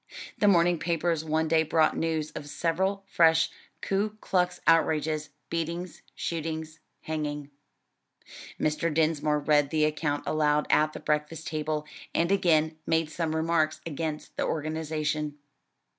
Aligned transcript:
The 0.39 0.47
morning 0.47 0.79
papers 0.79 1.23
one 1.23 1.47
day 1.47 1.61
brought 1.61 1.95
news 1.95 2.31
of 2.31 2.49
several 2.49 3.03
fresh 3.05 3.51
Ku 3.83 4.17
Klux 4.19 4.59
outrages, 4.65 5.29
beatings, 5.51 6.01
shootings, 6.15 6.79
hanging. 7.01 7.51
Mr. 8.59 8.91
Dinsmore 8.91 9.39
read 9.41 9.69
the 9.69 9.85
account 9.85 10.23
aloud 10.25 10.65
at 10.71 10.93
the 10.93 10.99
breakfast 10.99 11.45
table, 11.45 11.85
and 12.15 12.31
again 12.31 12.79
made 12.87 13.11
some 13.11 13.35
remarks 13.35 13.79
against 13.85 14.35
the 14.37 14.43
organization. 14.43 15.37